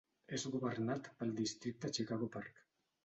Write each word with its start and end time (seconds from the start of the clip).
És 0.37 0.45
governat 0.53 1.09
pel 1.19 1.35
Districte 1.41 1.93
Chicago 1.99 2.31
Park. 2.39 2.65